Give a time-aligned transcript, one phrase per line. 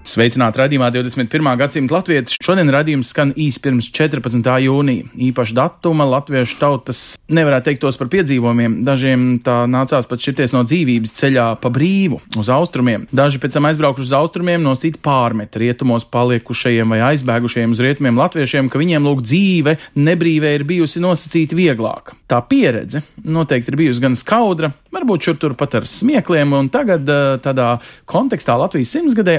[0.00, 1.48] Sveicināti raidījumā 21.
[1.60, 2.38] gadsimta latvieši.
[2.40, 4.46] Šodien raidījums skan īsi pirms 14.
[4.64, 5.10] jūnija.
[5.28, 8.78] Īpaši datuma latviešu tautas nevarētu teikt tos par piedzīvojumiem.
[8.86, 13.04] Dažiem tā nācās pat šķirties no dzīvības ceļā pa brīvu uz austrumiem.
[13.12, 18.24] Daži pēc tam aizbraukuši uz austrumiem, no citu pārmet rietumos paliekušajiem vai aizbēgušajiem uz rietumiem
[18.24, 22.14] latviešiem, ka viņiem lūk dzīve nebrīvē ir bijusi nosacīta vieglāk.
[22.30, 27.08] Tā pieredze noteikti ir bijusi gan skaudra, varbūt šur tur pat ar smiekliem, un tagad
[27.10, 27.72] eh, tādā
[28.10, 29.38] kontekstā Latvijas simtsgadē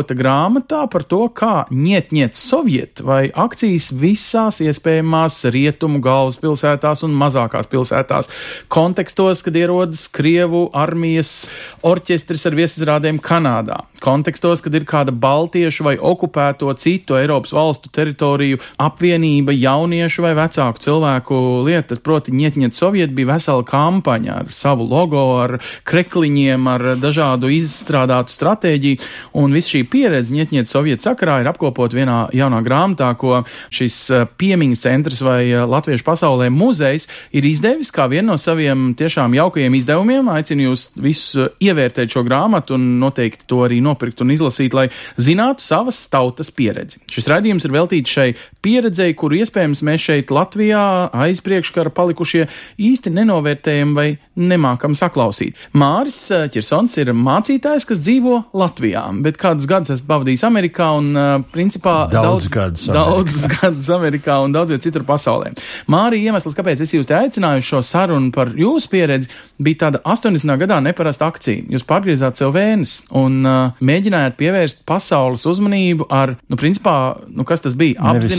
[0.00, 7.68] apkopota grāmatā par to, kā ņiet-ņiet soviet vai akcijas visās iespējamās rietumu galvaspilsētās un mazākās
[7.68, 8.30] pilsētās.
[8.68, 11.50] Kontekstos, kad ierodas Krievu armijas
[11.82, 13.82] orķestris ar viesizrādēm Kanādā.
[14.00, 20.80] Kontekstos, kad ir kāda baltiešu vai okupēto citu Eiropas valstu teritoriju apvienība jauniešu vai vecāku
[20.80, 27.52] cilvēku lieta, proti ņiet-ņiet soviet bija vesela kampaņa ar savu logo, ar krekliņiem, ar dažādu
[27.52, 29.04] izstrādātu stratēģiju,
[29.36, 33.42] un viss šī pieredze ņiet-ņiet soviet sakarā ir apkopot vienā jaunā grāmatā, ko
[33.74, 38.92] šis eh, piemiņas centrs vai eh, Latviešu pasaulē muzejs ir izdevis kā vienu no saviem
[38.98, 40.30] tiešām jaukajiem izdevumiem.
[40.34, 44.88] Aicinu jūs visus eh, ievērtēt šo grāmatu un noteikti to arī nopirkt un izlasīt, lai
[45.20, 47.02] zinātu savas tautas pieredzi.
[47.10, 48.28] Šis raidījums ir veltīts šai
[48.64, 50.82] pieredzei, kuru iespējams mēs šeit Latvijā
[51.16, 52.46] aiz priekškara palikušie
[52.80, 54.08] īsti nenovērtējam vai
[54.40, 55.58] nemākam saklausīt.
[55.76, 61.10] Māris eh, Čirsons ir mācītājs, kas dzīvo Latvijā, bet kādus gadus esmu pavadījis Amerikā un
[61.16, 65.52] uh, principā Daudz gadus daudz gadus Amerikā un daudz viet citur pasaulē.
[65.90, 69.30] Mārija iemesls, kāpēc es jūs te aicināju šo sarunu par jūsu pieredzi,
[69.60, 70.56] bija tāda 80.
[70.60, 71.66] gadā neparasta akcija.
[71.72, 76.96] Jūs pārgriezāt sev vēnes un uh, mēģinājāt pievērst pasaules uzmanību ar, nu, principā,
[77.28, 78.00] nu, kas tas bija?
[78.00, 78.32] Nevis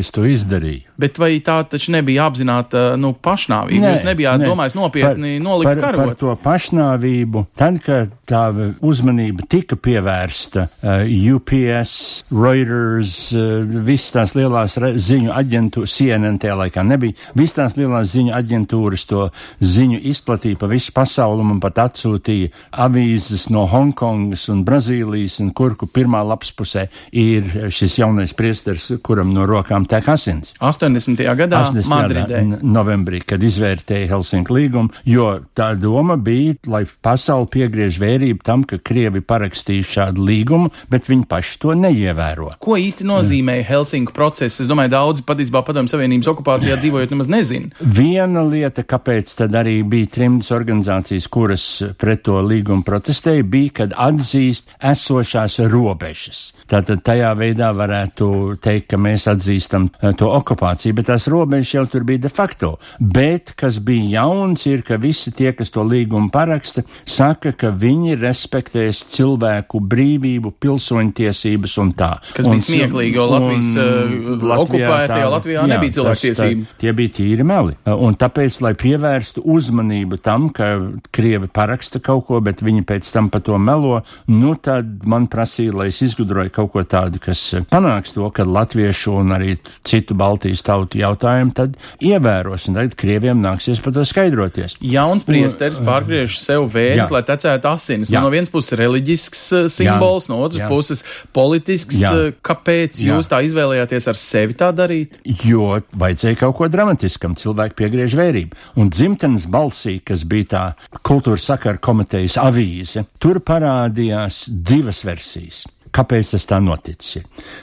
[0.00, 0.85] Es to izdarīju.
[1.00, 3.84] Bet vai tā taču nebija apzināta, nu, pašnāvība?
[3.84, 4.50] Nē, Jūs nebijāt nē.
[4.50, 7.44] domājis nopietni par, nolikt par, par to pašnāvību.
[7.58, 8.42] Tad, kad tā
[8.84, 11.04] uzmanība tika pievērsta uh,
[11.36, 11.94] UPS,
[12.32, 18.34] Reuters, uh, visas tās lielās ziņu aģentūras, CNN tajā laikā nebija, visas tās lielās ziņu
[18.36, 19.28] aģentūras to
[19.60, 22.52] ziņu izplatīja pa visu pasauli un pat atsūtīja
[22.86, 26.86] avīzes no Hongkongas un Brazīlijas, un kur, kur pirmā lapas pusē
[27.16, 30.54] ir šis jaunais priesters, kuram no rokām tek asins.
[30.86, 31.22] 80.
[31.38, 31.90] gadā 80.
[31.90, 32.42] Madridē.
[32.62, 38.78] novembrī, kad izvērtēja Helsinku līgumu, jo tā doma bija, lai pasauli piegriež vērību tam, ka
[38.78, 42.52] Krievi parakstīja šādu līgumu, bet viņi paši to neievēro.
[42.62, 44.60] Ko īsti nozīmē Helsinku process?
[44.62, 47.72] Es domāju, daudzi patiesībā Padomju Savienības okupācijā dzīvojot nemaz nezina.
[47.80, 51.66] Viena lieta, kāpēc tad arī bija trimdas organizācijas, kuras
[51.98, 56.50] pret to līgumu protestēja, bija, kad atzīst esošās robežas.
[56.66, 61.86] Tātad tajā veidā varētu teikt, ka mēs atzīstam eh, to okupāciju, bet tās robežas jau
[61.86, 62.78] tur bija de facto.
[63.00, 68.16] Bet, kas bija jauns, ir, ka visi tie, kas to līgumu paraksta, saka, ka viņi
[68.20, 72.10] respektēs cilvēku brīvību, pilsoņtiesības un tā.
[72.34, 76.62] Kas Un bija smieklīgi, jo Latvijas, eh, okupētajā Latvijā nebija tas- cilvēktiesību.
[76.62, 77.76] tā- Tie bija tīri meli.
[77.86, 80.78] Un tāpēc, lai pievērstu uzmanību tam, ka
[81.12, 85.72] Krievi paraksta kaut ko, bet viņi pēc tam pa to melo, nu tad man prasīja,
[85.74, 90.62] lai es izgudroju kaut ko tādu, kas panāks to, ka latviešu un arī citu Baltijas
[90.66, 94.76] tautu jautājumu tad ievēros, un tagad Krieviem nāksies par to skaidroties.
[94.82, 97.14] Jauns priesteris pārgriež sev vējas, Jā.
[97.14, 98.10] lai tecētu asinis.
[98.10, 98.20] Jā.
[98.20, 100.70] Nu, no vienas puses reliģisks eh, simbols, no otras Jā.
[100.70, 101.04] puses
[101.36, 102.00] politisks.
[102.02, 102.12] Jā.
[102.28, 103.14] eh, Kāpēc Jā.
[103.14, 105.20] jūs tā izvēlējāties ar sevi tā darīt?
[105.46, 108.58] Jo vajadzēja kaut ko dramatiskam, cilvēki piegriež vērību.
[108.82, 110.64] Un dzimtenes balsī, kas bija tā
[111.06, 115.64] kultūras sakara komitejas avīze, tur parādījās divas versijas.
[115.96, 117.22] Kāpēc tas tā noticis?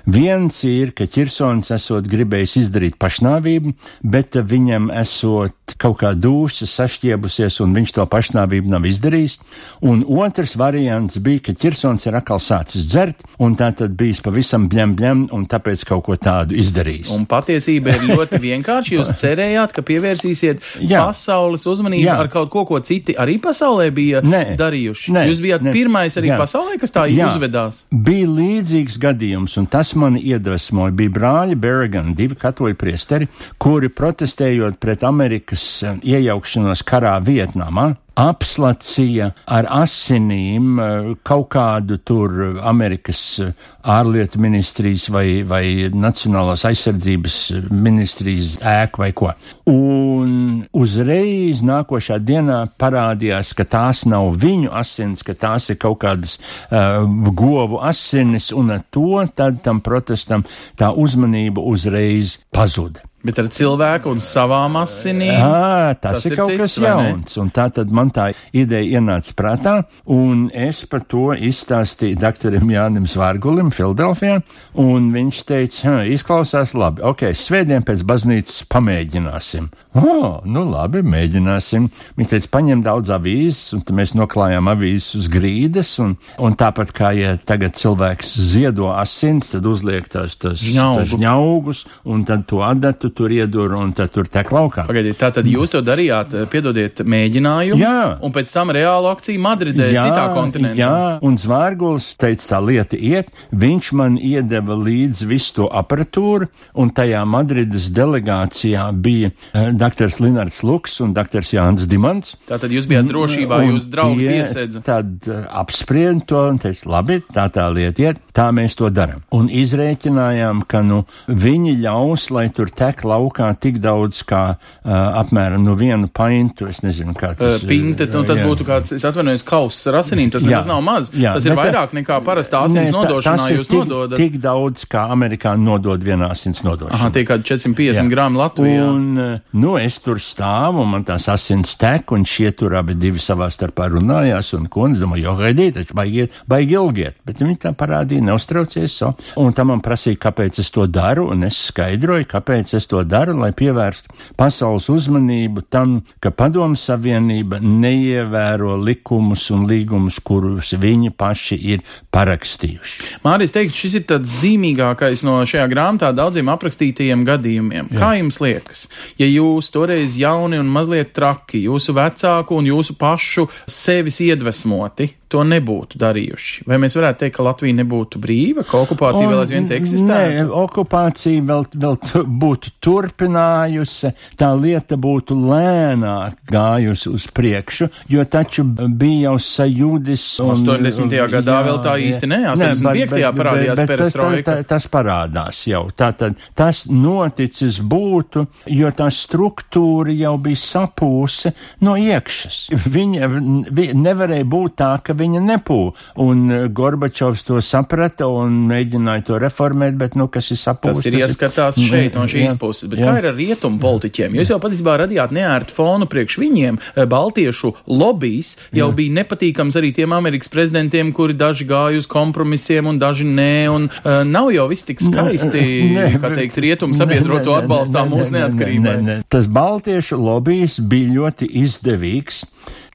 [0.09, 3.74] Viens ir, ka Čirsons esot gribējis izdarīt pašnāvību,
[4.09, 9.38] bet viņam esot kaut kā dūšas sašķiebusies, un viņš to pašnāvību nav izdarījis.
[9.85, 14.65] Un otrs variants bija, ka Čirsons ir atkal sācis dzert, un tā tad bijis pavisam
[14.71, 17.13] bļem bļem, un tāpēc kaut ko tādu izdarījis.
[17.15, 18.95] Un patiesība ir ļoti vienkārša.
[18.97, 21.06] Jūs cerējāt, ka pievērsīsiet Jā.
[21.07, 22.18] pasaules uzmanību Jā.
[22.25, 24.44] ar kaut ko, ko citi arī pasaulē bija Nē.
[24.59, 25.13] darījuši.
[25.15, 25.25] Nē.
[25.30, 25.74] Jūs bijāt Nē.
[25.75, 26.39] pirmais arī Jā.
[26.41, 27.30] pasaulē, kas tā Jā.
[27.31, 27.83] uzvedās.
[27.91, 30.93] Bija līdzīgs gadījums, un tas mani iedvesmoja.
[30.97, 33.29] Bija brāļi Bergani, divi katoļu priesteri,
[33.61, 42.60] kuri protestējot pret Amerikas eh, iejaukšanos karā Vietnamā, apslacīja ar asinīm eh, kaut kādu tur
[42.62, 47.38] Amerikas eh, ārlietu ministrijas vai, vai Nacionālās aizsardzības
[47.71, 49.31] ministrijas ēku vai ko.
[49.69, 56.38] Un uzreiz nākošā dienā parādījās, ka tās nav viņu asins, ka tās ir kaut kādas
[56.39, 57.04] uh,
[57.36, 60.45] govu asinis, un ar to tad tam protestam
[60.80, 63.04] tā uzmanība uzreiz pazuda.
[63.23, 65.31] Bet ar cilvēku un savām asinīm.
[65.31, 67.37] Jā, tas, tas ir, ir kaut cits, kas jauns.
[67.39, 69.75] Un tā tad man tā ideja ienāca prātā,
[70.11, 74.41] un es par to izstāstīju doktoram Jānim Zvārgulim Filadelfijā,
[74.83, 79.71] un viņš teica, izklausās labi, ok, svētdien pēc baznīcas pamēģināsim.
[79.93, 81.87] O, oh, nu labi, mēģināsim.
[82.19, 86.91] Viņš teica, paņem daudz avīzes, un tad mēs noklājām avīzes uz grīdas, un, un tāpat
[86.97, 90.99] kā, ja tagad cilvēks ziedo asins, tad uzliek tās, tās, Žņaugu.
[90.99, 94.86] tās žņaugus, un tad to adatu tur iedur un tad tur tek laukā.
[94.89, 98.18] Pagaidiet, tā tad jūs to darījāt, eh, piedodiet, mēģinājumu, Jā.
[98.21, 100.77] un pēc tam reālu akciju Madridē, jā, citā kontinentā.
[100.77, 106.89] Jā, un Zvārguls teica, tā lieta iet, viņš man iedeva līdzi visu to aparatūru, un
[106.89, 112.38] tajā Madrides delegācijā bija uh, doktors Linards Luks un doktors Jānis Dimants.
[112.50, 114.83] Tātad jūs bijāt drošībā, Un jūs draugi tie piesēdza.
[114.86, 119.24] Tad uh, apspried to un teica, labi, tā tā lieta iet, tā mēs to darām.
[119.36, 124.91] Un izrēķinājām, ka nu, viņi ļaus, lai tur tek laukā tik daudz kā uh,
[125.21, 128.45] apmēram nu, vienu paintu, es nezinu, kā tas Uh, Pinte, nu, tas jā.
[128.47, 131.11] būtu kāds, es atvainojos, kauss ar asinīm, tas nemaz nav maz.
[131.13, 134.17] Jā, tas ir vairāk nekā parastā asins tā- nodošanā ir jūs tik, nododat.
[134.19, 136.97] Tik daudz, kā amerikāņi nodod vienā asins nodošanā.
[136.97, 138.05] Aha, tie kādi 450 Jā.
[138.11, 138.88] grāmi Latvijā.
[138.89, 143.21] Un, nu, es tur stāvu, un man tās asins tek, un šie tur abi divi
[143.23, 147.17] savā starpā runājās, un ko, un es domāju, jo gaidīt, taču baigi, baigi ilgiet.
[147.25, 149.13] Bet viņi tā parādīja, neuztraucies, so.
[149.39, 153.34] un tam man prasīja, kāpēc es to daru, un es skaidroju, kāpēc es to daru,
[153.42, 161.57] lai pievērstu pasaules uzmanību tam, ka Padomu Savienība neievēro likumus un līgumus, kurus viņi paši
[161.74, 161.81] ir
[162.13, 163.10] parakstījuši.
[163.25, 167.90] Mārijas teikt, šis ir tāds zīmīgākais no šajā grāmatā daudziem aprakstītajiem gadījumiem.
[167.90, 168.00] Jā.
[168.04, 168.86] Kā jums liekas,
[169.18, 175.42] ja jūs toreiz jauni un mazliet traki, jūsu vecāku un jūsu pašu sevis iedvesmoti, to
[175.48, 176.68] nebūtu darījuši?
[176.69, 180.19] Vai mēs varētu teikt, ka Latvija nebūtu brīva, ka okupācija vēl aizvien eksistē?
[180.30, 188.25] Nē, okupācija vēl, vēl tu, būtu turpinājusi, tā lieta būtu lēnāk gājusi uz priekšu, jo
[188.25, 190.25] taču bija jau sajūdis.
[190.44, 191.27] un- 80.
[191.31, 193.31] gadā vēl tā īsti ne, 85.
[193.38, 194.44] parādījās bet tas, perestroika.
[194.44, 195.83] tā, tā, tas parādās jau.
[195.95, 202.69] Tātad tas noticis būtu, jo tā struktūra jau bija sapūse no iekšas.
[202.94, 203.30] Viņa
[203.71, 205.80] vi, nevarēja būt tā, ka viņa nepū.
[206.24, 211.00] Un eh, Gorbačovs to saprata un mēģināja to reformēt, bet, nu, kas ir sapūs.
[211.00, 213.07] Tas ir ieskatās šeit no šīs jā, puses, bet jā.
[213.07, 214.37] kā ir ar rietumu politiķiem?
[214.39, 216.79] Jūs jau patiesībā radījāt neērtu fonu priekš viņiem.
[216.95, 218.95] Eh, Baltiešu lobbyis jau jā.
[218.97, 223.87] bija nepatīkams arī tiem Amerikas prezidentiem, kuri daži gāja uz kompromisiem un daži nē, un
[223.89, 225.63] uh, nav jau viss tik skaisti,
[225.97, 228.97] Nē, kā bet- teikt, rietumu sabiedroto atbalstā mūsu neatkarībai.
[228.97, 229.17] nē, nē.
[229.31, 232.43] Tas Baltiešu lobbyis bija ļoti izdevīgs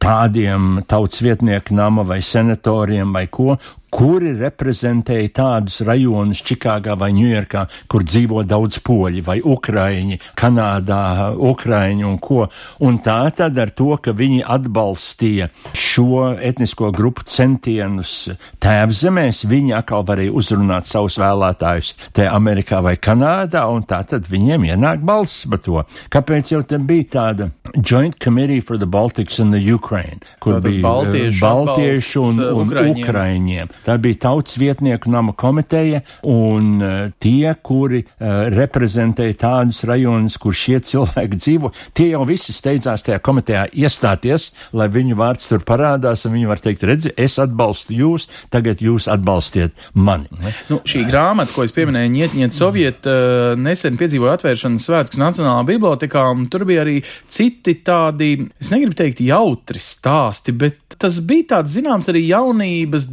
[0.02, 3.56] tādiem tautas vietnieku nama vai senatoriem vai ko,
[3.90, 12.06] kuri reprezentēja tādus rajonus Čikāgā vai Ņujorkā, kur dzīvo daudz poļi vai ukraiņi, Kanādā, ukraiņi
[12.08, 12.46] un ko.
[12.84, 18.14] Un tā tad ar to, ka viņi atbalstīja šo etnisko grupu centienus
[18.62, 24.68] tēvzemēs, viņi atkal varēja uzrunāt savus vēlētājus te Amerikā vai Kanādā, un tā tad viņiem
[24.72, 25.84] ienāk balss par to.
[26.12, 30.70] Kāpēc jau te bija tāda Joint Committee for the Baltics and the Ukraine, kur Tātad
[30.70, 33.68] bija baltiešu baltiešu un, eh, un Ukraiņiem.
[33.86, 40.56] Tā bija tautas vietnieku nama komiteja, un uh, tie, kuri uh, reprezentēja tādus rajonus, kur
[40.56, 46.24] šie cilvēki dzīvo, tie jau visi steidzās tajā komitejā iestāties, lai viņu vārds tur parādās,
[46.26, 50.28] un viņi var teikt, redzi, es atbalstu jūs, tagad jūs atbalstiet mani.
[50.42, 50.54] ne?
[50.70, 56.24] Nu, šī grāmata, ko es pieminēju, Nietņiet Soviet, uh, nesen piedzīvoja atvēršanas svētkus Nacionālā bibliotekā,
[56.34, 56.98] un tur bija arī
[57.32, 63.08] citi tādi, es negribu teikt jautri stāsti, bet tas bija tāds zināms arī jaunības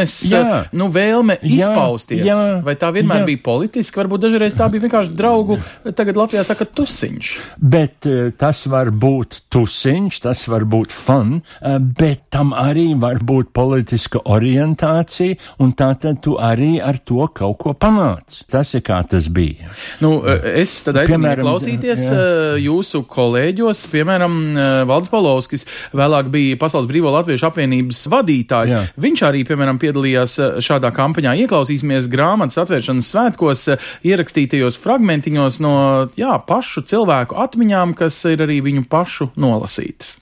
[0.00, 0.40] deksmes, Jā.
[0.42, 2.24] uh, nu, vēlme Jā, izpausties.
[2.26, 3.26] jā, Vai tā vienmēr jā.
[3.32, 5.58] bija politiska, varbūt dažreiz tā bija vienkārši draugu,
[5.96, 7.30] tagad Latvijā saka tusiņš.
[7.60, 13.20] Bet eh, tas var būt tusiņš, tas var būt fun, eh, bet tam arī var
[13.24, 18.42] būt politiska orientācija, un tā tad tu arī ar to kaut ko panāc.
[18.50, 19.70] Tas ir kā tas bija.
[20.00, 22.16] Nu, es tad aicinu klausīties jā.
[22.16, 25.66] eh, jūsu kolēģos, piemēram, eh, Valds Palovskis,
[25.96, 28.74] vēlāk bija Pasaules Brīvo Latviešu apvienības vadītājs.
[28.74, 28.82] Jā.
[29.00, 31.34] Viņš arī, piemēram, piedalījās eh, šādā kampaņā.
[31.44, 35.74] Ieklausīsimies grāmatas atvēršanas svētkos eh, ierakstītajos fragmentiņos no,
[36.18, 40.20] jā, pašu cilvēku atmiņām, kas ir arī viņu pašu nolasītas.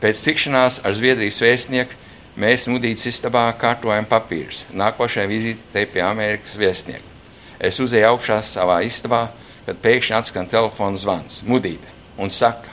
[0.00, 1.96] Pēc tikšanās ar Zviedrijas vēstnieku
[2.40, 4.64] mēs Mudītas istabā kārtojam papīrus.
[4.72, 7.04] Nākošajai vizītei pie Amerikas vēstnieka.
[7.60, 9.26] Es uzēju augšā savā istabā,
[9.66, 12.72] kad pēkšņi atskan telefona zvans Mudīte un saka,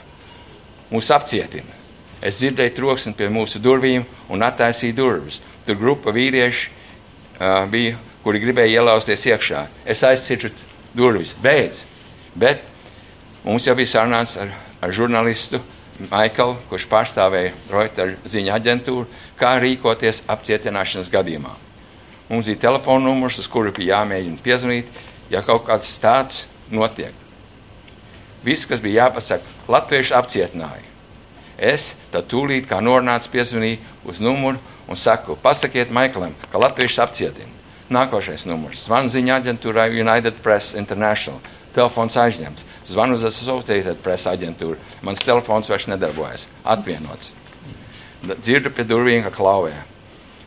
[0.92, 1.76] mūs apcietina.
[2.22, 5.38] Es dzirdēju troksni pie mūsu durvīm un attaisīju durvis.
[5.66, 9.66] Tur grupa vīrieši uh, bija, kuri gribēja ielausties iekšā.
[9.86, 10.50] Es aizcirtu
[10.98, 11.84] durvis, beidz.
[12.34, 12.64] Bet
[13.44, 14.50] mums jau bija sarunāts ar,
[14.82, 15.62] ar žurnālistu
[15.98, 19.06] Maiklu, kurš pārstāvēja Reuters ziņu aģentūru,
[19.38, 21.56] kā rīkoties apcietināšanas gadījumā.
[22.28, 25.00] Mums bija telefona numurs, uz kuru bija jāmēģina piezvanīt,
[25.32, 27.14] ja kaut kāds tāds notiek.
[28.46, 30.87] Viss, kas bija jāpasaka, latvieši apcietināja.
[31.58, 37.50] Es tad tūlīt kā norunāts piezvanīju uz numuru un saku, pasakiet Maiklam, ka latvieši apcietina.
[37.90, 41.40] Nākošais numurs- zvanziņa aģentūrai United Press International.
[41.74, 42.64] Telefons aizņemts.
[42.88, 44.76] Zvanu uz Associated Press aģentūru.
[45.02, 46.46] Mans telefons vairs nedarbojas.
[46.64, 47.30] Atvienots.
[48.22, 49.74] Dzirdu pie durvīm, ka klauvē.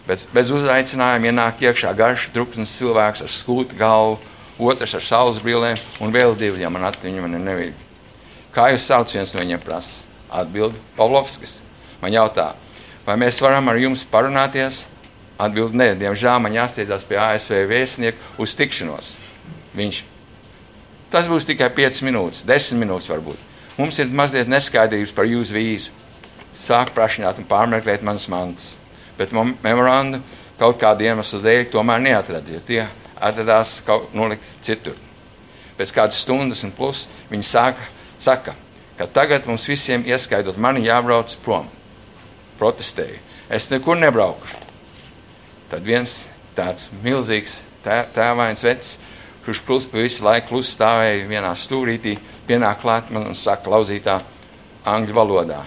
[0.08, 4.20] Bet bez uzaicinājuma ienāk iekšā garš, drukns cilvēks ar skūtu galvu,
[4.60, 7.90] otrs ar saules brillēm un vēl divi, ja man atmiņa man ir nevīga.
[8.52, 10.01] Kā jūs sauc viens no viņiem prasa?
[10.32, 11.58] Atbild Pavlovskis.
[12.02, 12.54] Man jautā,
[13.06, 14.86] vai mēs varam ar jums parunāties?
[15.42, 19.12] Atbild, nē, diemžēl man jāsteidzās pie ASV vēstnieku uz tikšanos.
[19.78, 20.04] Viņš
[21.12, 23.40] Tas būs tikai 5 minūtes, 10 minūtes varbūt.
[23.76, 25.92] Mums ir mazliet neskaidrības par jūsu vīzu.
[26.56, 28.70] Sāk prašināt un pārmeklēt manas mantas.
[29.18, 30.22] Bet memorandu
[30.60, 32.86] kaut kādu iemeslu dēļ tomēr neatrada, jo tie
[33.20, 34.96] atradās kaut nolikt citur.
[35.76, 37.90] Pēc kādas stundas un plus viņi sāka,
[38.24, 38.56] saka,
[38.98, 41.70] ka tagad mums visiem ieskaidot mani jābrauc prom.
[42.60, 43.20] Protestēju.
[43.50, 44.60] Es nekur nebraukšu.
[45.72, 46.14] Tad viens
[46.56, 47.56] tāds milzīgs
[47.86, 48.98] tē, tēvains vecs
[49.46, 52.18] kurš klus pa visu laiku klus stāvēja vienā stūrītī,
[52.48, 54.20] pienāk klāt man un saka lauzītā
[54.86, 55.64] angļu valodā.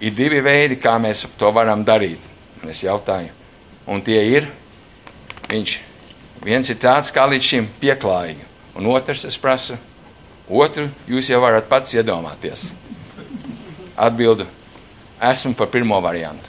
[0.00, 2.20] Ir divi veidi, kā mēs to varam darīt.
[2.60, 3.32] Un es jautāju,
[3.88, 4.50] un tie ir,
[5.48, 5.76] viņš,
[6.44, 8.44] viens ir tāds, kā līdz šim pieklājīgi,
[8.76, 9.78] un otrs es prasu,
[10.50, 12.66] otru jūs jau varat pats iedomāties.
[14.00, 14.46] Atbildu,
[15.30, 16.48] esmu par pirmo variantu.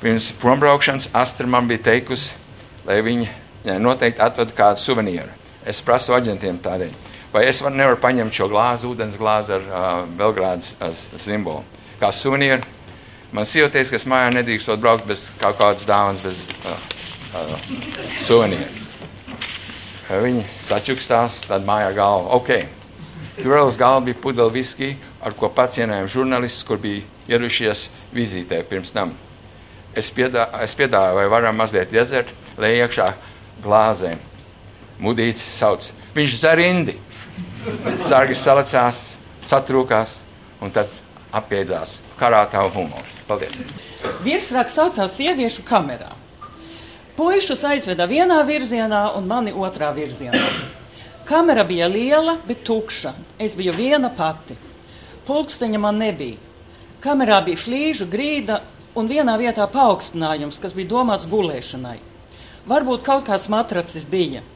[0.00, 2.32] Pirms prombraukšanas Astra man bija teikusi,
[2.86, 5.34] lai viņa noteikti atved kādu suvenieru.
[5.68, 6.92] Es prasu aģentiem tādēļ,
[7.34, 9.86] vai es var, nevaru paņemt šo glāzi, ūdens glāzi ar uh,
[10.20, 11.64] Belgrādas simbolu.
[11.98, 12.62] Kā suvenieru,
[13.34, 16.78] man sieva teica, ka es mājā nedrīkstot braukt bez kaut kādas dāvanas, bez uh,
[17.34, 17.56] uh,
[18.30, 18.87] suvenieru.
[20.08, 22.50] Viņi sačukstās, tad mājā galva, ok.
[23.38, 24.88] Tur vēl uz galva bija pudeli viski,
[25.20, 27.82] ar ko pacienējām žurnālists, kur bija ieradušies
[28.16, 29.12] vizītē pirms tam.
[29.92, 33.08] Es, piedā, es piedāvāju, vai varam mazliet iedzert, lai iekšā
[33.64, 34.20] glāzēm.
[35.04, 35.84] Mudīts sauc.
[36.16, 36.96] Viņš zarindi.
[38.08, 38.98] Sargi salicās,
[39.46, 40.14] satrūkās
[40.64, 40.90] un tad
[41.36, 41.98] apjēdzās.
[42.18, 43.20] Karā tavu humors.
[43.28, 43.54] Paldies.
[44.24, 46.14] Virsraksts saucās sieviešu kamerā.
[47.18, 50.38] Puišus aizveda vienā virzienā un mani otrā virzienā.
[51.26, 53.10] Kamera bija liela, bet tukša.
[53.42, 54.54] Es biju viena pati.
[55.26, 56.38] Pulksteņa man nebija.
[57.02, 58.60] Kamerā bija flīžu grīda
[58.94, 61.98] un vienā vietā paaugstinājums, kas bija domāts gulēšanai.
[62.70, 64.46] Varbūt kaut kāds matracis bija.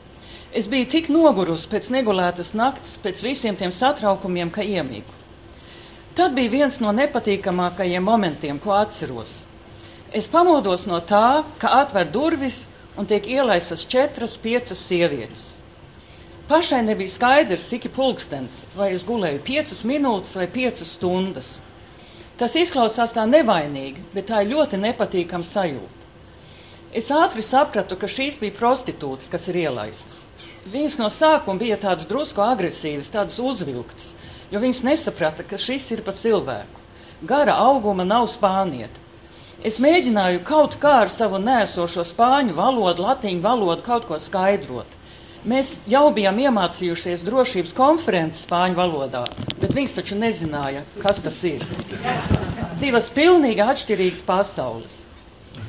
[0.55, 5.19] Es biju tik nogurusi pēc negulētas nakts, pēc visiem tiem satraukumiem, ka iemīgu.
[6.15, 9.41] Tad bija viens no nepatīkamākajiem momentiem, ko atceros.
[10.13, 12.59] Es pamodos no tā, ka atver durvis
[13.01, 15.45] un tiek ielaistas četras, piecas sievietes.
[16.51, 21.49] Pašai nebija skaidrs, cik ir pulkstenis, vai es gulēju piecas minūtes vai piecas stundas.
[22.37, 26.09] Tas izklausās tā nevainīgi, bet tā ir ļoti nepatīkama sajūta.
[26.93, 30.19] Es ātri sapratu, ka šīs bija prostitūtas, kas ir ielaistas.
[30.75, 34.11] Viņas no sākuma bija tādas drusku agresīvas, tādas uzvilktas,
[34.53, 36.85] jo viņas nesaprata, ka šis ir pa cilvēku.
[37.33, 39.09] Gara auguma nav spānieta.
[39.63, 44.97] Es mēģināju kaut kā ar savu nēsošo spāņu valodu, latīņu valodu kaut ko skaidrot.
[45.53, 49.23] Mēs jau bijām iemācījušies drošības konferences spāņu valodā,
[49.63, 51.63] bet viņas taču nezināja, kas tas ir.
[52.83, 54.97] Divas pilnīgi atšķirīgas pasaules.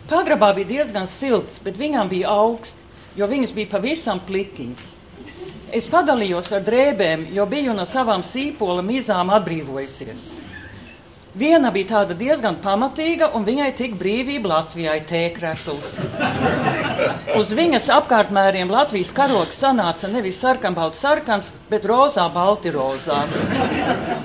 [0.09, 2.77] Pagrabā bija diezgan silts, bet viņām bija augsts,
[3.17, 4.89] jo viņas bija pavisam plikiņas.
[5.73, 10.25] Es padalījos ar drēbēm, jo biju no savām sīpola mizām atbrīvojusies.
[11.33, 15.95] Viena bija tāda diezgan pamatīga, un viņai tik brīvība Latvijai tēkrētuls.
[17.39, 23.23] Uz viņas apkārtmēriem Latvijas karoks sanāca nevis sarkanbalts sarkans, bet rozā balti rozā.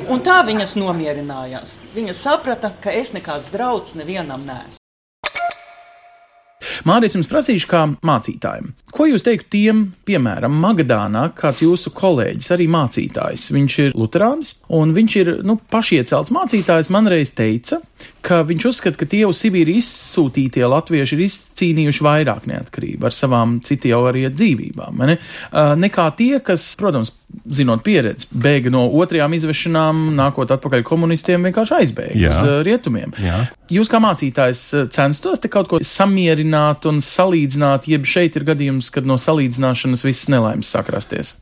[0.08, 1.78] Un tā viņas nomierinājās.
[1.96, 4.87] Viņa saprata, ka es nekāds drauds nevienam neesmu.
[6.86, 8.70] Mārijas jums prasīšu kā mācītājiem.
[8.94, 13.48] Ko jūs teiktu tiem, piemēram, Magadānā, kāds jūsu kolēģis, arī mācītājs?
[13.54, 17.80] Viņš ir luterānis un viņš ir, nu, pašiecelts mācītājs man reiz teica,
[18.24, 23.58] ka viņš uzskata, ka tie uz Sibīri izsūtītie latvieši ir izcīnījuši vairāk neatkarību ar savām
[23.64, 25.18] citu jau arī dzīvībām, ne?
[25.78, 27.14] nekā tie, kas, protams,
[27.48, 32.32] zinot pieredzi, bēga no otrajām izvešanām, nākot atpakaļ komunistiem, vienkārši aizbēga Jā.
[32.32, 33.12] uz rietumiem.
[33.20, 33.42] Jā.
[33.72, 34.62] Jūs kā mācītājs
[34.94, 40.30] censtos te kaut ko samierināt un salīdzināt, jeb šeit ir gadījums, kad no salīdzināšanas viss
[40.32, 41.34] nelaimes sakrasties?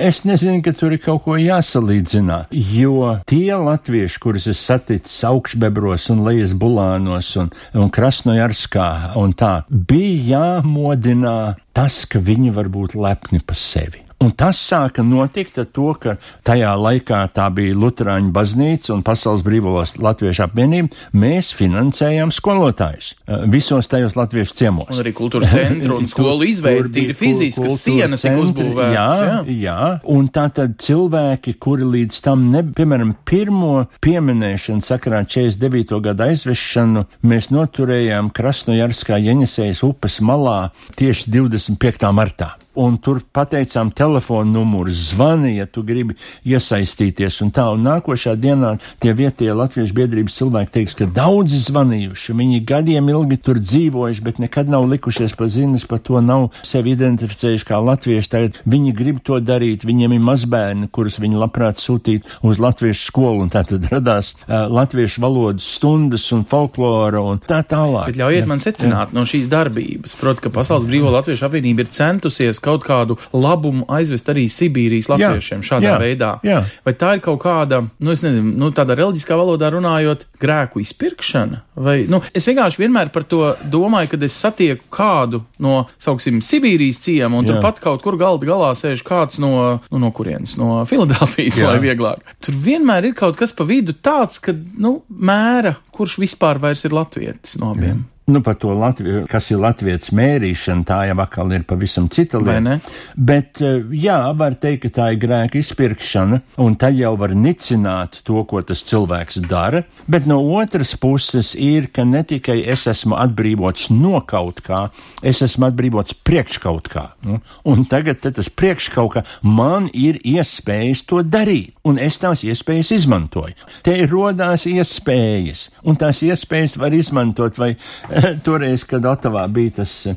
[0.00, 2.46] Es nezinu, ka tur ir kaut ko jāsalīdzinā,
[2.76, 8.88] jo tie latvieši, kurus es saticu augšbebros un lejas bulānos un, un krasnojarskā
[9.20, 11.36] un tā, bija jāmodinā
[11.76, 14.05] tas, ka viņi var būt lepni par sevi.
[14.24, 16.14] Un tas sāka notikt ar to, ka
[16.46, 20.96] tajā laikā tā bija Lutāņu baznīca un Pasaules brīvos latviešu apvienība.
[21.12, 24.88] Mēs finansējām skolotājus eh, visos tajos latviešu ciemos.
[24.94, 28.96] Un arī kultūras centru un skolu izveidi, tīri fiziski, sienas tika uzbūvētas.
[28.96, 29.78] Jā, jā, jā,
[30.16, 36.00] un tā tad cilvēki, kuri līdz tam, ne, piemēram, pirmo pieminēšanu sakarā 49.
[36.08, 40.62] gada aizvešanu, mēs noturējām Krasnojarskā Jeņasējas upes malā
[40.96, 42.14] tieši 25.
[42.16, 46.16] martā un tur pateicām telefonu numuru, zvani, ja tu gribi
[46.46, 52.36] iesaistīties, un tā, un nākošā dienā tie vietējie latviešu biedrības cilvēki teiks, ka daudzi zvanījuši,
[52.36, 56.94] viņi gadiem ilgi tur dzīvojuši, bet nekad nav likušies pa ziņas, par to nav sevi
[56.96, 62.28] identificējuši kā latvieši, tagad viņi grib to darīt, viņiem ir mazbērni, kurus viņi labprāt sūtīt
[62.46, 67.62] uz latviešu skolu, un tā tad radās uh, latviešu valodas stundas un folklora un tā
[67.66, 68.12] tālāk.
[68.12, 69.16] Bet ļaujiet jā, man secināt jā.
[69.16, 74.28] no šīs darbības, proti, ka Pasaules brīvo latviešu apvienība ir centusies kaut kādu labumu aizvest
[74.32, 76.32] arī Sibīrijas latviešiem jā, šādā jā, veidā.
[76.46, 76.60] Jā.
[76.86, 81.62] Vai tā ir kaut kāda, nu, nezinu, nu, tādā reliģiskā valodā runājot, grēku izpirkšana?
[81.86, 87.00] Vai, nu, es vienkārši vienmēr par to domāju, kad es satieku kādu no, sauksim, Sibīrijas
[87.04, 89.52] ciema, un turpat kaut kur galda galā sēž kāds no,
[89.90, 92.24] nu, no kurienes, no Filadelfijas, lai vieglāk.
[92.44, 96.96] Tur vienmēr ir kaut kas pa vidu tāds, ka, nu, mēra, kurš vispār vairs ir
[96.96, 98.04] latvietis no abiem.
[98.04, 98.15] Jā.
[98.26, 102.80] Nu, par to Latviju, kas ir Latvijas mērīšana, tā jau atkal ir pavisam cita lieta.
[103.14, 108.18] Bet, eh, jā, var teikt, ka tā ir grēka izpirkšana, un tad jau var nicināt
[108.26, 109.84] to, ko tas cilvēks dara.
[110.08, 114.90] Bet no otras puses ir, ka ne tikai es esmu atbrīvots no kaut kā,
[115.22, 117.12] es esmu atbrīvots priekš kaut kā.
[117.22, 117.38] Nu?
[117.64, 122.90] Un tagad tas priekš kaut kā man ir iespējas to darīt, un es tās iespējas
[122.90, 123.54] izmantoju.
[123.86, 127.76] Te rodās iespējas, un tās iespējas var izmantot vai
[128.46, 130.16] toreiz, kad Otavā bija tas uh,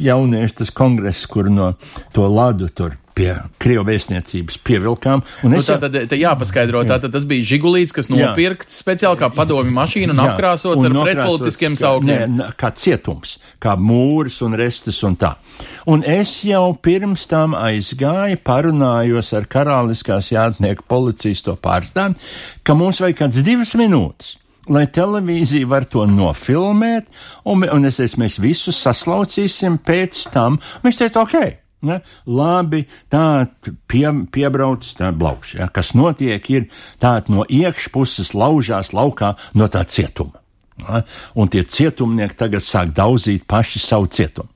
[0.00, 1.74] jauniešu tas kongress, kur no
[2.14, 5.22] to ladu tur pie Krievijas vēstniecības pievilkām.
[5.50, 6.94] Nu, tā tad te jāpaskaidro, jā.
[6.94, 10.28] tātad tas bija žigulīts, kas nopirkts speciāli kā padomi mašīna un jā.
[10.30, 12.36] apkrāsots un ar pretpolitiskiem saukļiem.
[12.38, 15.34] Nē, kā cietums, kā mūris un restes un tā.
[15.90, 22.16] Un es jau pirms tam aizgāju, parunājos ar karaliskās jātnieku policijas to pārstāvi,
[22.62, 24.36] ka mums vajag kāds divas minūtes
[24.70, 27.08] lai televīzija var to nofilmēt,
[27.48, 30.60] un, un es teicu, mēs visus saslaucīsim pēc tam.
[30.84, 31.58] Mēs teicām, ok.
[31.88, 32.02] Ne?
[32.28, 33.48] Labi, tā
[33.88, 35.70] pie, piebrauc, tā blaukš, ja?
[35.72, 36.66] kas notiek, ir
[37.00, 40.42] tā no iekšpuses laužās laukā no tā cietuma.
[40.82, 41.02] Ja?
[41.40, 44.52] Un tie cietumnieki tagad sāk daudzīt paši savu cietumu.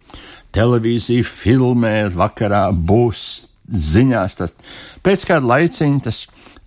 [0.54, 3.24] Televīzija filmē, vakarā būs
[3.72, 4.52] ziņās tas.
[5.04, 6.20] Pēc kāda laiciņa tas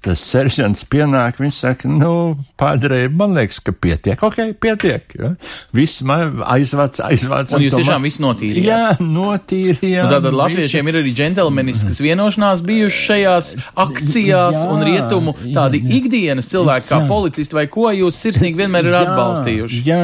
[0.05, 5.15] tas seržants pienāk, viņš saka, nu, padrē, man liekas, ka pietiek, ok, pietiek.
[5.17, 5.31] Ja?
[5.75, 7.51] Viss man aizvāc, aizvāc.
[7.57, 8.67] Un jūs tiešām visu notīrījāt?
[8.67, 10.07] Jā, notīrījāt.
[10.07, 13.51] Nu, tātad latviešiem ir arī džentelmeniskas vienošanās bijušas šajās
[13.87, 17.09] akcijās jā, un rietumu tādi jā, ikdienas cilvēki kā jā.
[17.09, 19.81] policisti vai ko jūs sirsnīgi vienmēr ir atbalstījuši.
[19.87, 20.03] Jā,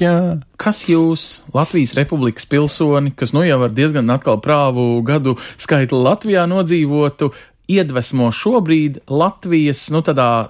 [0.00, 0.16] jā.
[0.58, 6.48] Kas jūs, Latvijas republikas pilsoni, kas nu jau ar diezgan atkal prāvu gadu skaitu Latvijā
[6.50, 7.30] nodzīvotu,
[7.68, 10.02] iedvesmo šobrīd Latvijas nu,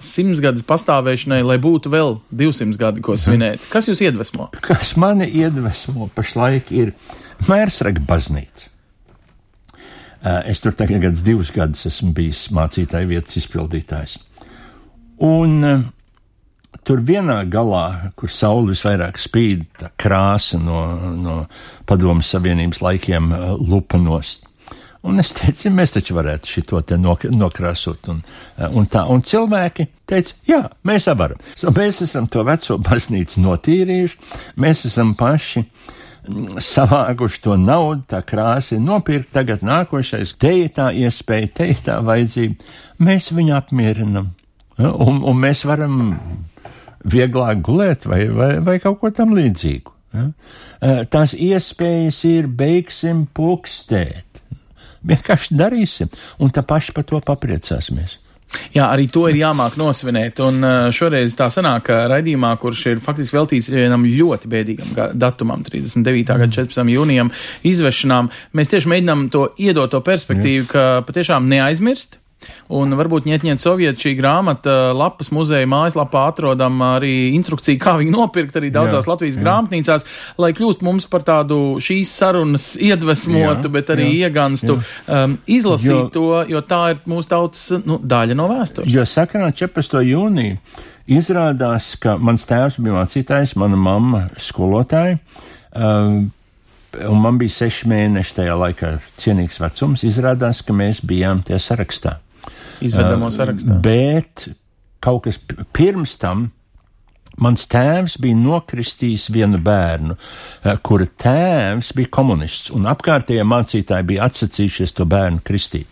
[0.04, 3.66] simtsgades pastāvēšanai, lai būtu vēl 200 gadi, ko svinēt?
[3.72, 4.50] Kas jūs iedvesmo?
[4.62, 6.94] Kas mani iedvesmo pašlaik ir
[7.46, 8.70] Mērsraga baznīca.
[10.50, 14.16] Es tur tagad gadus, divus gadus esmu bijis mācītāja vietas izpildītājs.
[15.22, 15.84] Un uh,
[16.82, 20.80] tur vienā galā, kur saule visvairāk spīd, tā krāsa no,
[21.14, 21.38] no
[21.86, 24.46] Padomu Savienības laikiem uh, lupanost.
[25.06, 28.08] Un es teicu, mēs taču varētu šito te nok nokrāsot.
[28.10, 28.22] Un,
[28.74, 31.38] un, tā, un cilvēki teica, jā, mēs varam.
[31.54, 34.18] So, mēs esam to veco baznīcu notīrījuši,
[34.58, 40.74] mēs esam paši mm, savākuši to naudu, tā krāsa ir nopirkt, tagad nākošais, te ir
[40.74, 42.74] tā iespēja, te ir tā vajadzība.
[43.06, 44.32] Mēs viņu apmierinam.
[44.78, 46.02] Un, un mēs varam
[47.06, 49.94] vieglāk gulēt vai, vai, vai kaut ko tam līdzīgu.
[50.18, 54.27] Eh, Tās iespējas ir, beigsim pukstēt.
[55.08, 58.18] Vienkārši darīsim, un tā paši par to papriecāsimies.
[58.72, 60.40] Jā, arī to ir jāmāk nosvinēt.
[60.40, 65.60] Un šoreiz tā sanāk, ka raidījumā, kurš ir faktiski veltīts vienam ļoti bēdīgam ga- datumam,
[65.66, 66.38] 39.
[66.40, 66.88] gada 14.
[66.94, 67.32] jūnijam,
[67.68, 72.18] izvešanām, mēs tieši mēģinām to iedot to perspektīvu, ka patiešām neaizmirst.
[72.70, 78.58] Un varbūt ņetņiet sovieti šī grāmata lapas muzeja mājaslapā atrodam arī instrukciju, kā viņu nopirkt
[78.60, 79.42] arī daudzās Jā, Latvijas jā.
[79.42, 80.06] grāmatnīcās,
[80.38, 85.90] lai kļūst mums par tādu šīs sarunas iedvesmotu, Jā, bet arī jā, ieganstu um, izlasīt
[85.90, 88.92] Jo- to, jo tā ir mūsu tautas nu, daļa no vēstures.
[88.94, 89.98] Jo sakarā 14.
[90.06, 90.60] jūnija
[91.08, 95.18] izrādās, ka mans tēvs bija mācītājs, mana mamma skolotāja.
[95.74, 96.28] Um,
[97.04, 100.00] Un man bija seši mēneši tajā laikā cienīgs vecums.
[100.08, 102.14] Izrādās, ka mēs bijām tajā sarakstā.
[102.84, 103.80] Izvedamo sarakstā.
[103.82, 104.48] Bet
[105.04, 105.40] kaut kas
[105.76, 106.48] pirms tam
[107.42, 110.16] mans tēvs bija nokristījis vienu bērnu,
[110.64, 115.86] eh, kura tēvs bija komunists, un apkārtējie mācītāji bija atsacījušies to bērnu kristīt.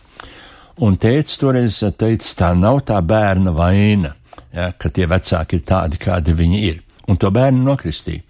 [0.83, 4.15] Un tēvs toreiz teica, tā nav tā bērna vaina,
[4.53, 6.83] ja, ka tie vecāki ir tādi, kādi viņi ir.
[7.09, 8.23] Un to bērnu nokristīja.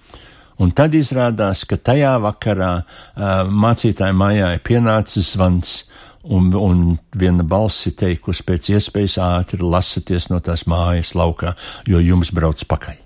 [0.58, 5.85] Un tad izrādās, ka tajā vakarā uh, mācītāja mājā ir pienācis zvans,
[6.32, 6.84] un, un
[7.18, 11.54] viena balss ir teikusi, pēc iespējas ātri lasieties no tās mājas laukā,
[11.88, 13.00] jo jums brauc pakaļ.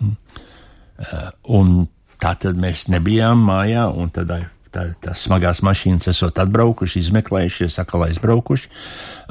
[0.00, 0.16] Mm.
[0.96, 1.72] Uh, un
[2.22, 4.32] tā tad mēs nebijām mājā, un tad
[4.76, 8.70] tā, tā, tās smagās mašīnas esot atbraukuši, izmeklējušies, atkal aizbraukuši.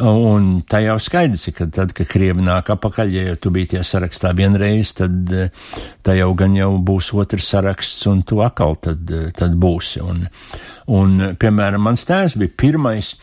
[0.05, 3.83] Un tā jau skaidrs ka tad, kad krievi nāk apakaļ, ja jau tu biji tie
[3.85, 5.31] sarakstā vienreiz, tad
[6.05, 10.03] tā jau gan jau būs otrs saraksts, un tu atkal tad, tad būsi.
[10.03, 10.25] Un,
[10.91, 13.15] un, piemēram, mans tēvs bija pirmais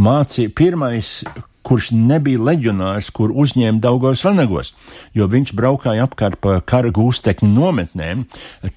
[0.00, 1.20] mācī, pirmais,
[1.66, 4.72] kurš nebija leģionārs, kur uzņēma Daugos vanagos,
[5.16, 8.24] jo viņš braukāja apkārt pa kara gūstekņu nometnēm,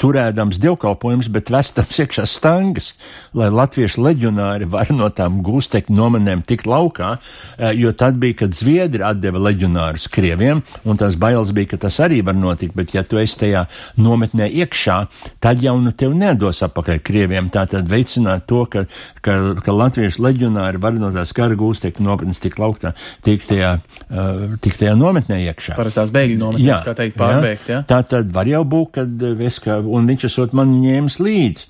[0.02, 2.94] turēdams dievkalpojums, bet vestams iekšā stangas,
[3.38, 7.16] lai latviešu leģionāri var no tām gūstekņu nometnēm tikt laukā,
[7.58, 12.00] eh, jo tad bija, kad Zviedri atdeva leģionārus Krieviem, un tas bailes bija, ka tas
[12.04, 13.66] arī var notikt, bet ja tu esi tajā
[13.98, 15.00] nometnē iekšā,
[15.40, 18.86] tad jau nu tev nedos apakaļ Krieviem, tā tad veicināt to, ka,
[19.22, 22.94] ka, ka latviešu leģionāri var no tās kara gūstekņu nometnes tikt lauktā,
[23.26, 23.76] tikt tajā,
[24.10, 25.78] uh, tikt tajā nometnē iekšā.
[25.78, 27.84] Parastās bēgļu nometnes, kā teikt, pārbeigt, jā.
[27.88, 31.70] Tā tad var jau būt, kad eh, es kā, un viņš esot man ņēmis līdzi.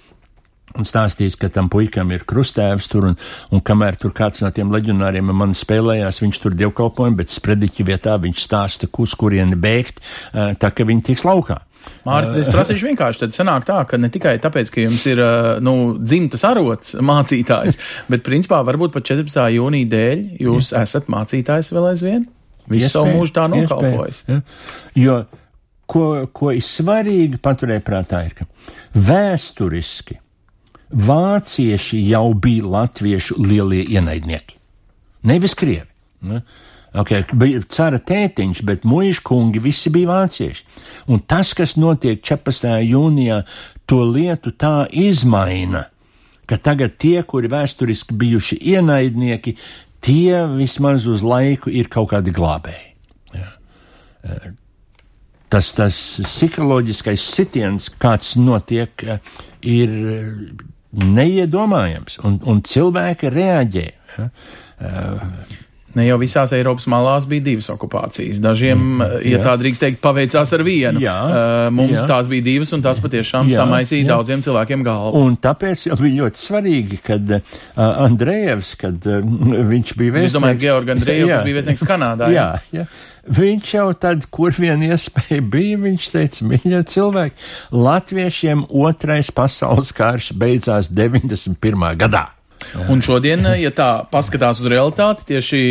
[0.73, 3.17] Un stāstījis, ka tam puikam ir krustēvs tur, un,
[3.53, 7.85] un kamēr tur kāds no tiem leģionāriem ar mani spēlējās, viņš tur dievkalpojumu, bet sprediķi
[7.91, 10.01] vietā viņš stāsta, uz kurieni bēgt,
[10.33, 11.59] eh, tā ka viņi tiks laukā.
[12.07, 15.59] Mārtiņ, es prasīšu vienkārši, tad sanāk tā, ka ne tikai tāpēc, ka jums ir, ā,
[15.63, 17.79] nu, dzimtas arots mācītājs,
[18.11, 19.39] bet principā varbūt pat 14.
[19.57, 22.25] jūnija dēļ jūs esat mācītājs vēl aizvien?
[22.71, 24.23] Visu savu Iespēja- mūžu tā nokalpojis.
[24.29, 24.41] Ja?
[24.99, 25.15] Jo,
[25.91, 28.47] ko, ko ir svarīgi paturēt prātā, ir, ka
[28.95, 30.19] vēsturiski
[30.93, 34.59] vācieši jau bija latviešu lielie ienaidnieki.
[35.29, 35.87] Nevis krievi.
[36.29, 36.43] Ne?
[36.93, 40.65] Okay, bija cara tētiņš, bet muīšu kungi visi bija vācieši.
[41.09, 42.69] Un tas, kas notiek 14.
[42.85, 43.39] jūnijā,
[43.89, 45.87] to lietu tā izmaina,
[46.45, 49.55] ka tagad tie, kuri vēsturiski bijuši ienaidnieki,
[50.05, 52.91] tie vismaz uz laiku ir kaut kādi glābēji.
[53.39, 53.49] Jā.
[54.23, 54.51] Eh,
[55.53, 59.19] Tas, tas psiholoģiskais sitiens, kāds notiek, eh,
[59.69, 60.31] ir eh,
[60.97, 63.83] neiedomājams, un, un cilvēki reaģē.
[64.17, 64.25] Ja?
[65.93, 68.39] Ne jau visās Eiropas malās bija divas okupācijas.
[68.41, 69.43] Dažiem, mm, ja jā.
[69.45, 71.01] tā drīkst teikt, paveicās ar vienu.
[71.03, 72.07] Jā, Uh, Mums jā.
[72.09, 74.09] tās bija divas, un tās patiešām Jā, samaisīja jā.
[74.11, 75.21] daudziem cilvēkiem galvu.
[75.27, 77.61] Un tāpēc bija ļoti svarīgi, kad uh,
[78.07, 79.21] Andrejevs, kad uh,
[79.69, 80.35] viņš bija vēstnieks.
[80.37, 81.37] domājat, Georgi Andrejev, Jā.
[81.39, 82.29] kas bija vēstnieks Kanādā?
[82.33, 82.85] Jā, jā.
[83.23, 90.33] Viņš jau tad, kur vien iespēja bija, viņš teica, mīļie cilvēki, latviešiem otrais pasaules karš
[90.39, 91.85] beidzās 91.
[92.01, 92.25] gadā.
[92.91, 95.61] Un šodien, ja tā paskatās uz realitāti, tieši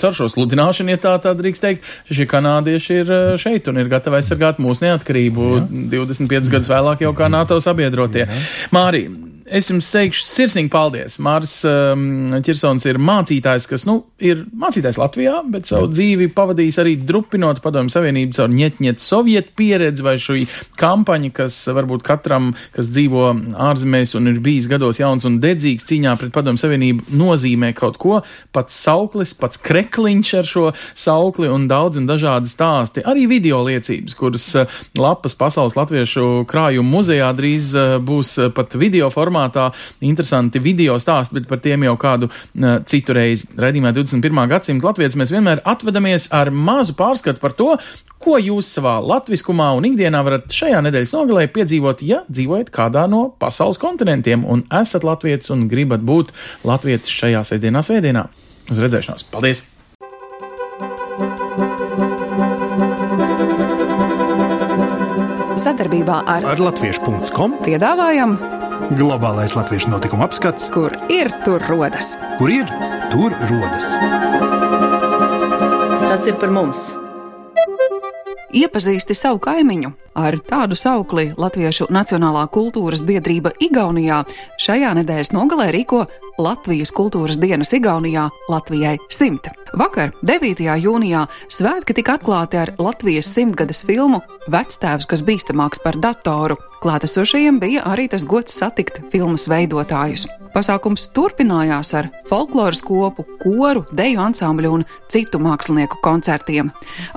[0.00, 3.92] caur šo sludināšanu, ja tā, tā drīkst teikt, šie kanādieši ir eh, šeit un ir
[3.92, 5.52] gatavi aizsargāt mūsu neatkarību
[5.92, 8.28] 25 gadus vēlāk jau kā NATO sabiedrotie.
[8.74, 9.06] Māri,
[9.46, 11.18] es jums teikšu sirsnīgi paldies.
[11.22, 16.96] Māris um, Čirsons ir mācītājs, kas, nu, ir mācītājs Latvijā, bet savu dzīvi pavadījis arī
[17.06, 20.46] drupinot padomju savienību caur ņetņet sovietu pieredzi vai šī
[20.80, 23.28] kampaņa, kas varbūt katram, kas dzīvo
[23.68, 28.20] ārzemēs un ir bijis gados jauns un dedzīgs cīņā pret padomju savienību, nozīmē kaut ko.
[28.56, 30.66] Pats sauklis, pats krekliņš ar šo
[30.98, 33.06] saukli un daudz un dažādi stāsti.
[33.06, 38.74] Arī video liecības, kuras eh, lapas pasaules latviešu krājuma muzejā drīz eh, būs eh, pat
[38.80, 39.70] video formātā formātā,
[40.00, 43.48] interesanti video stāsti, bet par tiem jau kādu uh, citu reizi.
[43.58, 44.42] Redījumā 21.
[44.50, 47.74] gadsimta latviešu mēs vienmēr atvedamies ar mazu pārskatu par to,
[48.22, 53.28] ko jūs savā latviskumā un ikdienā varat šajā nedēļas nogalē piedzīvot, ja dzīvojat kādā no
[53.40, 56.34] pasaules kontinentiem un esat latvietis un gribat būt
[56.66, 58.28] latvietis šajā sestdienā, svētdienā.
[58.72, 59.28] Uz redzēšanos!
[59.30, 59.66] Paldies!
[65.56, 68.34] Sadarbībā ar, Ar latviešu.com piedāvājam,
[68.96, 72.16] globālais latviešu notikuma apskats, kur ir tur rodas.
[72.38, 72.70] kur ir
[73.10, 73.92] tur rodas.
[76.06, 76.92] Tas ir par mums.
[78.56, 84.22] Iepazīsti savu kaimiņu ar tādu saukli Latviešu Nacionālā kultūras biedrība Igaunijā
[84.62, 86.06] šajā nedēļas nogalē rīko
[86.40, 89.52] Latvijas kultūras dienas Igaunijā Latvijai simta.
[89.76, 90.62] Vakar, 9.
[90.80, 96.56] jūnijā, svētki tika atklāti ar Latvijas simtgades filmu Vectēvs, kas bīstamāks par datoru.
[96.82, 100.26] Klātesošajiem bija arī tas gods satikt filmas veidotājus.
[100.56, 106.70] Pasākums turpinājās ar folkloras kopu, koru, deju ansambļu un citu mākslinieku koncertiem.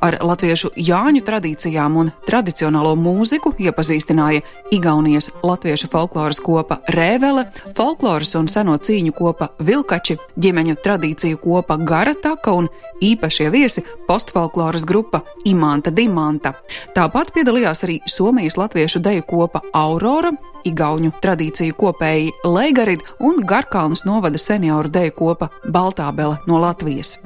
[0.03, 4.43] Ar latviešu Jāņu tradīcijām un tradicionālo mūziku iepazīstināja
[4.75, 7.45] Igaunijas latviešu folkloras kopa Rēvele,
[7.77, 12.67] folkloras un seno cīņu kopa Vilkači, ģimeņu tradīciju kopa Garataka un
[12.99, 16.57] īpašie viesi postfolkloras grupa Imanta Dimanta.
[16.91, 20.31] Tāpat piedalījās arī Somijas latviešu deju kopa Aurora,
[20.67, 27.17] Igauņu tradīciju kopēji Leigarid un Garkalnas novada senioru deju kopa Baltābele no Latvijas.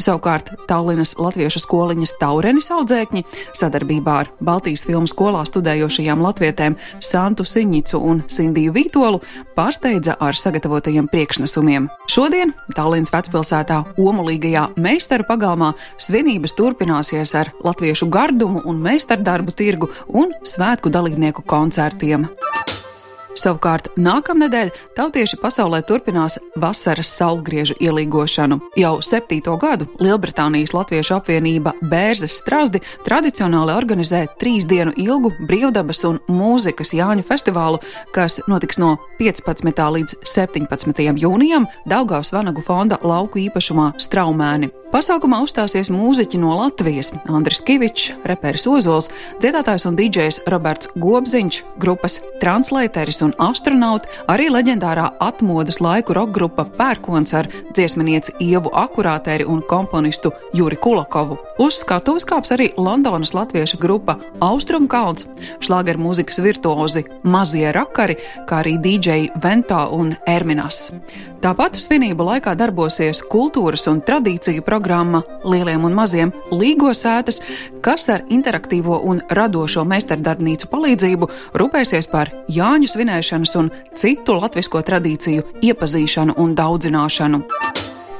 [0.00, 3.24] Savukārt Tallinas Latviešu skoliņas Taurenis audzēkņi
[3.56, 9.22] sadarbībā ar Baltijas filmu skolā studējošajām latvietēm Santu Siņicu un Sindiju Vītolu
[9.56, 11.88] pārsteidza ar sagatavotajiem priekšnesumiem.
[12.10, 20.34] Šodien Tallinas vecpilsētā Omulīgajā meistaru pagalmā svinības turpināsies ar latviešu gardumu un meistardarbu tirgu un
[20.42, 22.28] svētku dalībnieku koncertiem.
[23.40, 28.58] Savukārt nākamnedēļ tautieši pasaulē turpinās vasaras saulgriežu ielīgošanu.
[28.76, 36.18] Jau septīto gadu Lielbritānijas Latviešu apvienība Bērzes strāzdi tradicionāli organizē trīs dienu ilgu brīvdabas un
[36.28, 37.80] mūzikas Jāņu festivālu,
[38.12, 39.80] kas notiks no 15.
[39.96, 41.00] līdz 17.
[41.24, 44.74] jūnijam Daugavas Vanagu fonda lauku īpašumā Straumēni.
[44.90, 49.06] Pasākumā uzstāsies mūziķi no Latvijas- Andris Kavičs, reperis Ozols,
[49.38, 56.64] dziedātājs un dīdžejs Roberts Gobziņš, grupas translēteris un astronauts, arī leģendārā atmodas laiku roka grupa
[56.64, 61.38] Pērkons ar dziesminieci Ievu Akurāteri un komponistu Juri Kulakovu.
[61.60, 65.28] Uz skatuves kāps arī Londonas latviešu grupa Austrumkalns,
[65.60, 70.88] šlāgeru mūzikas virtuozi Mazie Rakari, kā arī dīdžeji Ventā un Erminas.
[71.40, 77.40] Tāpat svinību laikā darbosies kultūras un tradīciju programma Lieliem un Maziem Līgo sētas,
[77.80, 85.44] kas ar interaktīvo un radošo meistardarbnīcu palīdzību rūpēsies par Jāņu svinēšanas un citu latvisko tradīciju
[85.62, 87.42] iepazīšanu un daudzināšanu.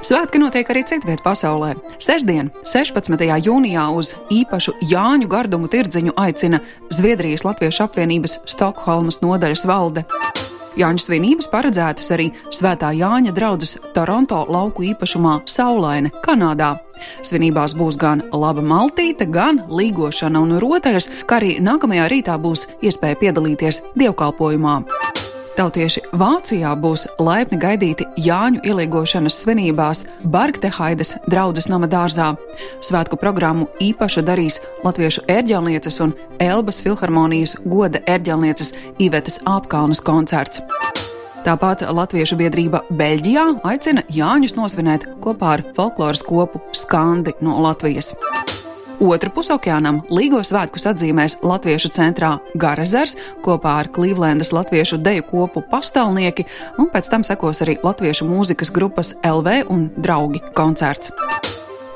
[0.00, 1.74] Svētki notiek arī citvietā pasaulē.
[2.00, 3.20] Sestdien, 16.
[3.44, 6.60] jūnijā, uz īpašu Jāņu gardumu tirdziņu aicina
[6.90, 10.04] Zviedrijas Latviešu apvienības Stokholmas nodaļas valde.
[10.78, 16.76] Jāņu svinības paredzētas arī Svētā Jāņa draudzes Toronto lauku īpašumā Saulaine, Kanādā.
[17.26, 23.18] Svinībās būs gan laba maltīte, gan līgošana un rotaļas, kā arī nākamajā rītā būs iespēja
[23.24, 24.76] piedalīties dievkalpojumā.
[25.60, 32.30] Tautieši Vācijā būs laipni gaidīti Jāņu ielīgošanas svinībās Bargtehaidas draudzes nama dārzā.
[32.80, 38.72] Svētku programmu īpaši darīs latviešu ērģelnieces un Elbas filharmonijas goda ērģelnieces
[39.04, 40.62] Ivetas Apkalnas koncerts.
[41.44, 48.14] Tāpat Latviešu biedrība Beļģijā aicina Jāņus nosvinēt kopā ar folkloras kopu Skandi no Latvijas.
[49.00, 56.44] Otru pusokeānam Līgo svētkus atzīmēs Latviešu centrā Garazars kopā ar Klīvlendas latviešu deju kopu pastāvnieki,
[56.76, 61.14] un pēc tam sekos arī latviešu mūzikas grupas LV un draugi koncerts.